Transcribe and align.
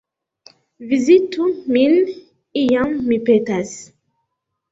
Vizitu 0.91 1.45
min 1.75 1.93
iam, 2.63 2.97
mi 3.11 3.19
petas! 3.27 3.77